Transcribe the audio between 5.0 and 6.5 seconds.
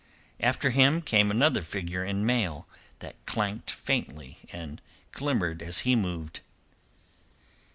glimmered as he moved.